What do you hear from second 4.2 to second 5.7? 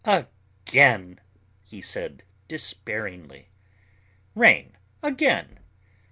"Rain again.